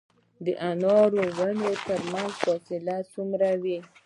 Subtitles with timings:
[0.45, 3.77] د انارو د ونو ترمنځ فاصله څومره وي؟